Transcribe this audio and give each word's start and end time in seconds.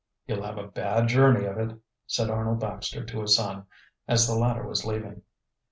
"You'll 0.25 0.41
have 0.41 0.57
a 0.57 0.65
bad 0.65 1.09
journey 1.09 1.45
of 1.45 1.59
it," 1.59 1.77
said 2.07 2.31
Arnold 2.31 2.59
Baxter 2.59 3.05
to 3.05 3.21
his 3.21 3.35
son 3.35 3.67
as 4.07 4.25
the 4.25 4.33
latter 4.33 4.65
was 4.67 4.83
leaving. 4.83 5.21